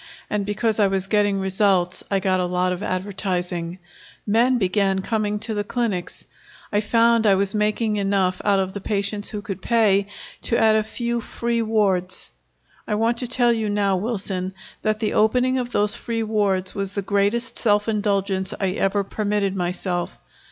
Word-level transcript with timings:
And 0.31 0.47
because 0.47 0.79
I 0.79 0.87
was 0.87 1.05
getting 1.05 1.39
results 1.39 2.03
I 2.09 2.19
got 2.19 2.39
a 2.39 2.45
lot 2.47 2.73
of 2.73 2.81
advertising. 2.81 3.77
Men 4.25 4.57
began 4.57 5.03
coming 5.03 5.37
to 5.41 5.53
the 5.53 5.63
clinics. 5.63 6.25
I 6.73 6.81
found 6.81 7.27
I 7.27 7.35
was 7.35 7.53
making 7.53 7.97
enough 7.97 8.41
out 8.43 8.57
of 8.57 8.73
the 8.73 8.81
patients 8.81 9.29
who 9.29 9.43
could 9.43 9.61
pay 9.61 10.07
to 10.41 10.57
add 10.57 10.75
a 10.75 10.81
few 10.81 11.21
free 11.21 11.61
wards. 11.61 12.31
I 12.87 12.95
want 12.95 13.17
to 13.19 13.27
tell 13.27 13.53
you 13.53 13.69
now, 13.69 13.95
Wilson, 13.97 14.55
that 14.81 14.99
the 15.01 15.13
opening 15.13 15.59
of 15.59 15.69
those 15.71 15.95
free 15.95 16.23
wards 16.23 16.73
was 16.73 16.93
the 16.93 17.03
greatest 17.03 17.57
self 17.59 17.87
indulgence 17.87 18.55
I 18.59 18.71
ever 18.71 19.03
permitted 19.03 19.55
myself. 19.55 20.17